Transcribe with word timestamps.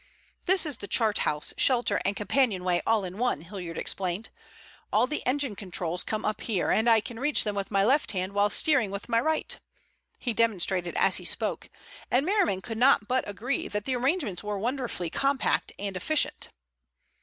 "This 0.47 0.65
is 0.65 0.77
the 0.77 0.87
chart 0.87 1.19
house, 1.29 1.53
shelter, 1.57 2.01
and 2.03 2.15
companion 2.15 2.63
way 2.63 2.81
all 2.87 3.05
in 3.05 3.19
one," 3.19 3.41
Hilliard 3.41 3.77
explained. 3.77 4.29
"All 4.91 5.05
the 5.05 5.23
engine 5.27 5.55
controls 5.55 6.03
come 6.03 6.25
up 6.25 6.41
here, 6.41 6.71
and 6.71 6.89
I 6.89 7.01
can 7.01 7.19
reach 7.19 7.43
them 7.43 7.53
with 7.55 7.69
my 7.69 7.85
left 7.85 8.13
hand 8.13 8.33
while 8.33 8.49
steering 8.49 8.89
with 8.89 9.07
my 9.07 9.19
right." 9.19 9.59
He 10.17 10.33
demonstrated 10.33 10.95
as 10.95 11.17
he 11.17 11.25
spoke, 11.25 11.69
and 12.09 12.25
Merriman 12.25 12.63
could 12.63 12.79
not 12.79 13.07
but 13.07 13.29
agree 13.29 13.67
that 13.67 13.85
the 13.85 13.95
arrangements 13.95 14.43
were 14.43 14.57
wonderfully 14.57 15.11
compact 15.11 15.71
and 15.77 15.95
efficient. 15.95 16.49